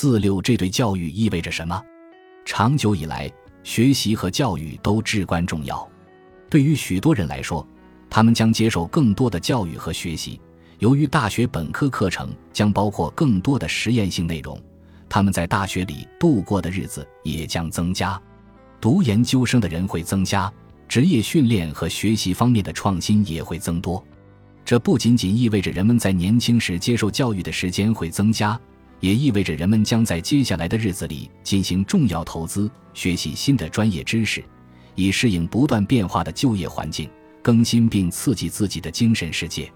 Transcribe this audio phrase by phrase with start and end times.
[0.00, 1.82] 四六，这对教育意味着什么？
[2.44, 3.28] 长久以来，
[3.64, 5.84] 学习和教育都至关重要。
[6.48, 7.66] 对于许多人来说，
[8.08, 10.40] 他们将接受更多的教育和学习。
[10.78, 14.56] 由于大学本科课程将包括更多的实验性内容，
[15.08, 18.22] 他们在大学里度过的日子也将增加。
[18.80, 20.48] 读研究生的人会增加，
[20.86, 24.00] 职业训练和学习方面的创新也会增多。
[24.64, 28.56] 这不仅仅意味着人们在年轻时接受教育的时间会增加，
[29.00, 34.44] 也意味着人们将在接下来的日子里进行重要投资，学习新的专业知识，
[34.94, 37.08] 以适应不断变化的就业环境，
[37.42, 39.70] 更新并刺激自己的精神世界。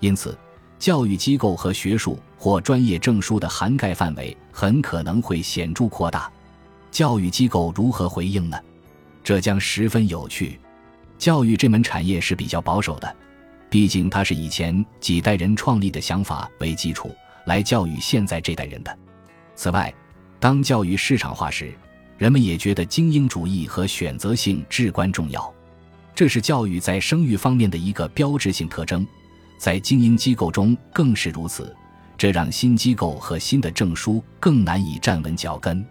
[0.00, 0.38] 因此，
[0.78, 6.30] 教育机构和学术或专业证书的涵盖范围很可能会显著扩大。
[6.90, 8.58] 教育机构如何回应呢？
[9.22, 10.58] 这将十分有趣。
[11.16, 13.16] 教育这门产业是比较保守的，
[13.70, 18.98] 毕竟它是以前几代人创立的想法为基础来教育现在这代人的。
[19.54, 19.92] 此外，
[20.40, 21.72] 当教育市场化时，
[22.18, 25.52] 人们也觉得精英主义和选择性至关重要。
[26.14, 29.06] 这是教育在生育方面的一个标志性特征，
[29.58, 31.74] 在精英机构中更是如此。
[32.16, 35.84] 这让新机构和新的证书更难以站稳脚跟。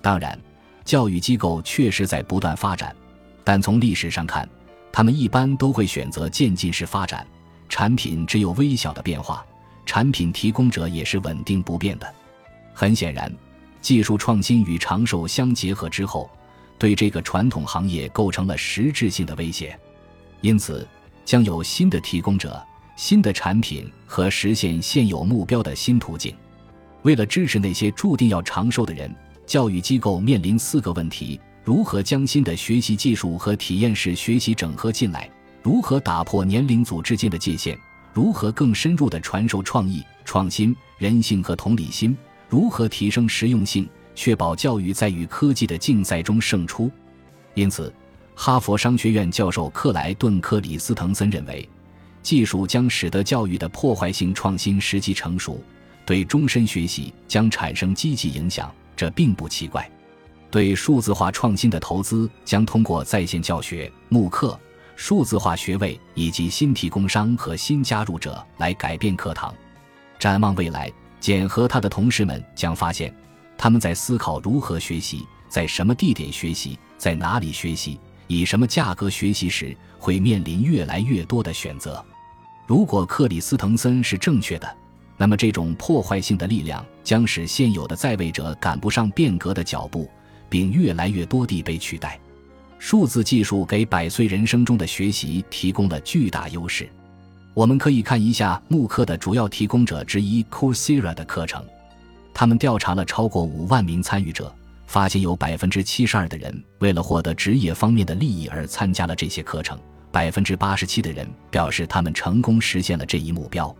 [0.00, 0.38] 当然，
[0.84, 2.94] 教育机构确实在不断发展，
[3.42, 4.48] 但从历史上看，
[4.92, 7.26] 他们一般都会选择渐进式发展，
[7.68, 9.44] 产品只有微小的变化，
[9.86, 12.14] 产品提供者也是稳定不变的。
[12.74, 13.32] 很显然，
[13.80, 16.28] 技术创新与长寿相结合之后，
[16.76, 19.78] 对这个传统行业构成了实质性的威胁，
[20.42, 20.86] 因此
[21.24, 22.62] 将有新的提供者、
[22.96, 26.36] 新的产品和实现现有目标的新途径。
[27.02, 29.10] 为了支持那些注定要长寿的人。
[29.46, 35.30] 教育机构面临四个问题：如何将新的学习技术和体验式学习整合进来？
[35.62, 37.78] 如何打破年龄组之间的界限？
[38.16, 42.16] 如何更深入地传授创意、创新、人性和同理心？
[42.48, 46.90] 如何提升实用性，确保教育在与科技的竞赛中胜出？
[47.52, 47.92] 因此，
[48.34, 51.68] 哈佛商学院教授克莱顿·克里斯滕森认为，
[52.22, 55.62] 技术将使得教育的破坏性创新时机成熟，
[56.06, 58.72] 对终身学习将产生积极影响。
[58.96, 59.86] 这并不奇怪，
[60.50, 64.58] 对数字化创新的投资将通过在线教学、慕课、
[64.96, 69.54] 数字化学位以及新提供商和新加入者来改变课堂。
[70.18, 70.90] 展望未来，
[71.20, 73.14] 简和他的同事们将发现，
[73.56, 82.04] 他们在思考如何学习、在什么地点学习、在哪里学习、以什么价格学习时，会面临越来越多的选择。
[82.66, 84.76] 如果克里斯滕森是正确的。
[85.18, 90.10] 那么，这种破坏性的力量将使现有的在位者赶不上变革的脚步，
[90.46, 92.20] 并越来越多地被取代。
[92.78, 96.88] 数字技术给百岁人生中的学习提供了巨大优势。
[97.54, 101.64] 我们可以看一下慕课的主要提供者之一 Coursera 的课程。
[102.34, 104.54] 他们调查了超过五万名参与者，
[104.86, 109.78] 发现有百分之七十二的人为了获得职业方面的利益而参加了这些课程，
[110.12, 113.74] 百分之八十七的人表示他们成功实现了这一目标。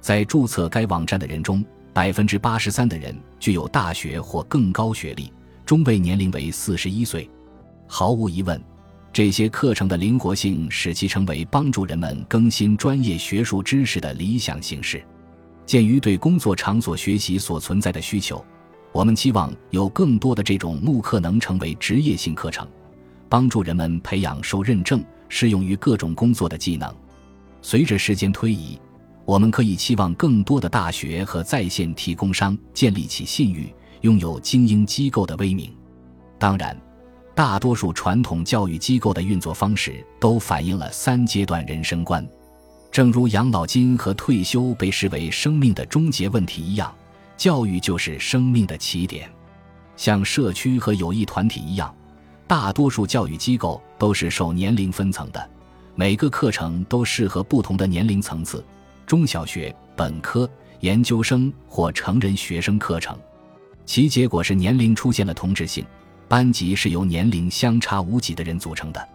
[0.00, 5.32] 在注册该网站的人中，百分之八十三的人具有大学或更高学历，
[5.66, 7.28] 中位年龄为四十一岁。
[7.88, 8.62] 毫无疑问，
[9.12, 15.02] 这些课程的灵活性使其成为帮助人们更新专业学术知识的理想形式。
[15.66, 18.44] 鉴于对工作场所学习所存在的需求，
[18.92, 22.68] 我们期望有更多的这种慕课能成为职业性课程，
[23.28, 26.94] 帮助人们培养受认证、适用于各种工作的技能。
[27.62, 28.78] 随着时间推移。
[29.24, 33.70] 我们可以期望更多的大学和在线提供商建立起信誉，
[34.00, 35.70] 拥有精英机构的威名。
[36.38, 36.74] 当然，
[37.38, 42.28] 大多数传统教育机构的运作方式都反映了三阶段人生观。
[42.90, 46.92] 正如养老金和退休被视为生命的终结问题一样，
[47.36, 49.30] 教育就是生命的起点。
[49.96, 51.94] 像社区和友谊团体一样，
[52.48, 55.48] 大多数教育机构都是受年龄分层的，
[55.94, 58.64] 每个课程都适合不同的年龄层次。
[59.06, 60.50] 中小学、本科、
[60.80, 63.16] 研究生或成人学生课程，
[63.86, 65.86] 其结果是年龄出现了同质性，
[66.28, 69.08] 班级是由年龄相差无几的人组成的，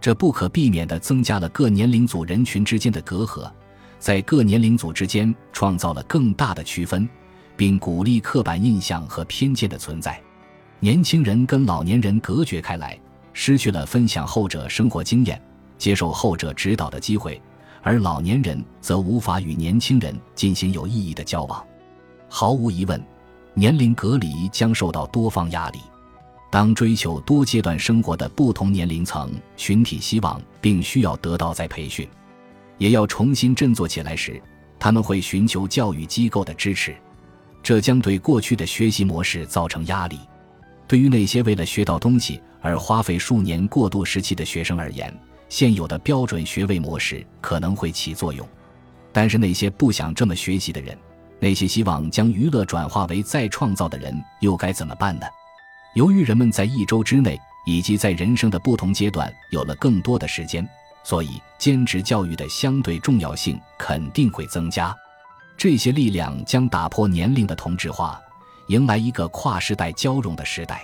[0.00, 3.50] 这不可避免地增加了各年龄组人群之间的隔阂，
[3.98, 7.08] 在各年龄组之间创造了更大的区分，
[7.56, 10.20] 并鼓励刻板印象和偏见的存在。
[10.78, 12.98] 年轻人跟老年人隔绝开来，
[13.32, 15.40] 失去了分享后者生活经验、
[15.78, 17.40] 接受后者指导的机会。
[17.82, 21.64] 而老年人则无法与年轻人进行有意义的交往。
[22.28, 23.02] 毫无疑问，
[23.54, 25.78] 年龄隔离将受到多方压力。
[26.50, 32.08] 当追求多阶段生活的不同年龄层群体希望并需要得到再培训，
[32.76, 34.42] 也要重新振作起来时，
[34.78, 36.94] 他们会寻求教育机构的支持。
[37.62, 40.18] 这将对过去的学习模式造成压力。
[40.88, 45.16] 对于那些为了学到东西而花费数年过渡时期的学生而言，
[45.48, 48.44] 现有的标准学位模式可能会起作用。
[49.12, 50.98] 但是那些不想这么学习的人，
[51.38, 55.26] 那些希望将娱乐转化为再创造的人，又该怎么办呢？
[55.94, 60.66] 由于人们在一周之内以及在人生的不同阶段有了更多的时间，
[61.02, 64.94] 所以兼职教育的相对重要性肯定会增加。
[65.56, 68.20] 这些力量将打破年龄的同质化，
[68.68, 70.82] 迎来一个跨时代交融的时代。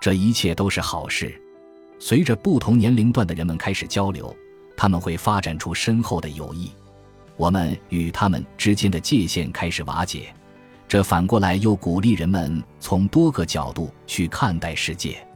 [0.00, 1.40] 这一切都是好事。
[2.00, 4.36] 随着不同年龄段的人们开始交流，
[4.76, 6.72] 他们会发展出深厚的友谊。
[7.36, 10.34] 我们与他们之间的界限开始瓦解，
[10.92, 15.26] 这反过来又鼓励人们从多个角度去看待世界。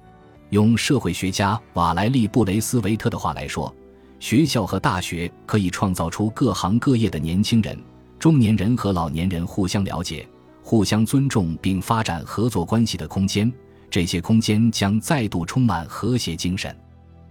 [0.50, 3.74] 用社会学家瓦莱利·布雷斯维特的话来说，
[4.20, 7.74] 学校和大学可以创造出各行各业的年轻人。
[8.18, 10.28] 中年人和老年人互相了解、
[10.62, 13.50] 互相尊重并发展合作关系的空间，
[13.88, 16.76] 这些空间将再度充满和谐精神。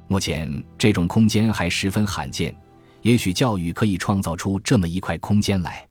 [0.07, 2.55] 目前，这种空间还十分罕见。
[3.03, 5.87] 也许教育可以创造出这么一块空间来。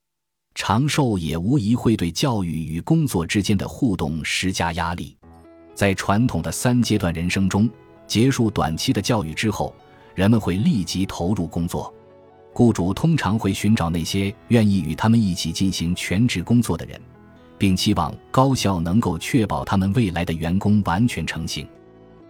[0.55, 5.17] 长寿也无疑会对教育与工作之间的互动施加压力。
[5.75, 7.69] 在传统的三阶段人生中，
[8.07, 9.75] 结束短期的教育之后，
[10.15, 11.93] 人们会立即投入工作。
[12.53, 17.01] 雇主通常会寻找那些愿意与他们一起进行全职工作的人，
[17.59, 21.67] 并期望高校能够确保他们未来的员工完全成型，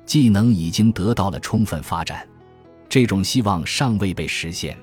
[0.06, 2.26] 技能已经得到了充分发展。
[2.88, 4.74] 这种希望尚未被实现。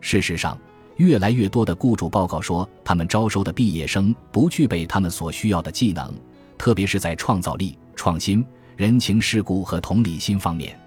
[0.00, 0.58] 事实上，
[1.00, 6.12] 越来越多的雇主报告说，他们招收的毕业生不具备他们所需要的技能，
[6.58, 8.44] 特别是在创造力、创新、
[8.76, 10.78] 人情世故和同理心方面。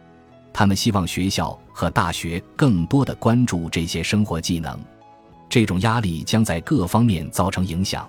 [0.53, 4.79] 他们希望学校和大学更多的关注这些生活技能，
[5.49, 8.07] 这种压力将在各方面造成影响。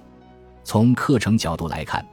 [0.62, 2.06] 从课程角度来看，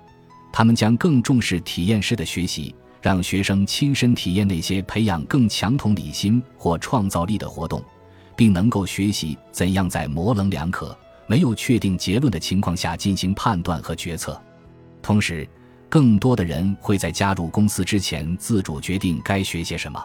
[0.54, 7.84] 他们将更重视体验式的学习，让学生亲身体验那些培养更强同理心或创造力的活动，
[8.42, 10.98] 并能够学习怎样在模棱两可、
[11.28, 14.42] 没有确定结论的情况下进行判断和决策。
[15.00, 15.48] 同时，
[15.88, 20.04] 更多的人会在加入公司之前自主决定该学些什么。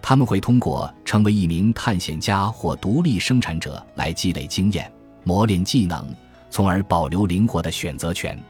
[0.00, 4.88] 他们会通过成为一名探险家或独立生产者来积累经验、
[5.24, 6.14] 磨练技能，
[6.50, 8.40] 从而保留灵活的选择权。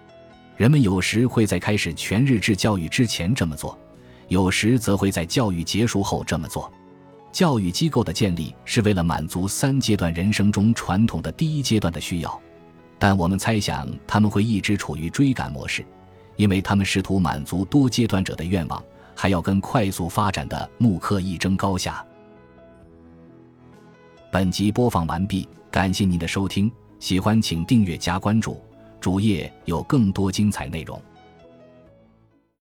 [0.54, 3.78] 人们有时会在开始全日制教育之前这么做，
[4.28, 6.70] 有时则会在教育结束后这么做。
[7.34, 12.40] 教育机构的建立是为了满足三阶段人生中传统的第一阶段的需要，
[12.96, 15.84] 但我们猜想他们会一直处于追赶模式，
[16.36, 18.80] 因为他们试图满足多阶段者的愿望。
[19.16, 22.04] 还要跟快速发展的慕课一争高下。
[24.30, 28.60] 本集播放完毕，感谢您的收听，喜欢请订阅加关注，
[29.00, 31.00] 主页有更多精彩内容。